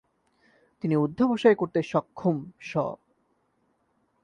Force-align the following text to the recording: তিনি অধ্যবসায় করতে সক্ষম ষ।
তিনি 0.83 0.95
অধ্যবসায় 0.95 1.55
করতে 1.55 1.79
সক্ষম 1.83 2.35
ষ। 2.59 2.71